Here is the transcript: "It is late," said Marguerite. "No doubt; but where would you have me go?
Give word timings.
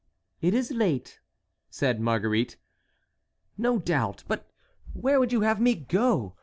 "It 0.41 0.55
is 0.55 0.71
late," 0.71 1.19
said 1.69 2.01
Marguerite. 2.01 2.57
"No 3.55 3.77
doubt; 3.77 4.23
but 4.27 4.49
where 4.93 5.19
would 5.19 5.31
you 5.31 5.41
have 5.41 5.61
me 5.61 5.75
go? 5.75 6.37